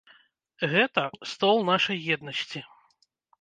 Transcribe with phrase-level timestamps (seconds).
[0.71, 1.03] Гэта
[1.33, 2.63] стол нашай еднасці.